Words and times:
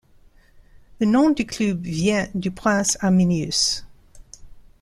Le 0.99 1.05
nom 1.05 1.29
du 1.29 1.45
club 1.45 1.83
vient 1.85 2.27
du 2.33 2.49
prince 2.49 2.97
Arminius. 3.01 3.85